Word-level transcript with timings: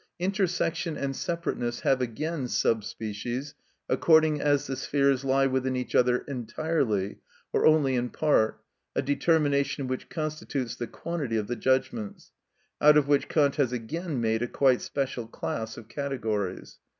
Intersection 0.17 0.97
and 0.97 1.15
separateness 1.15 1.81
have 1.81 2.01
again 2.01 2.47
sub 2.47 2.83
species, 2.83 3.53
according 3.87 4.41
as 4.41 4.65
the 4.65 4.75
spheres 4.75 5.23
lie 5.23 5.45
within 5.45 5.75
each 5.75 5.93
other 5.93 6.25
entirely, 6.27 7.19
or 7.53 7.67
only 7.67 7.93
in 7.93 8.09
part, 8.09 8.59
a 8.95 9.03
determination 9.03 9.85
which 9.87 10.09
constitutes 10.09 10.75
the 10.75 10.87
quantity 10.87 11.37
of 11.37 11.45
the 11.45 11.55
judgments; 11.55 12.31
out 12.81 12.97
of 12.97 13.07
which 13.07 13.29
Kant 13.29 13.57
has 13.57 13.71
again 13.71 14.19
made 14.19 14.41
a 14.41 14.47
quite 14.47 14.81
special 14.81 15.27
class 15.27 15.77
of 15.77 15.87
categories. 15.87 16.79